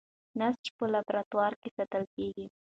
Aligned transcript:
نسج 0.39 0.63
په 0.77 0.85
لابراتوار 0.93 1.53
کې 1.61 1.69
ساتل 1.77 2.03
کېږي. 2.15 2.45